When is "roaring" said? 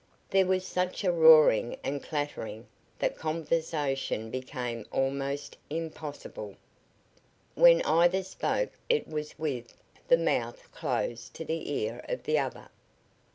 1.11-1.77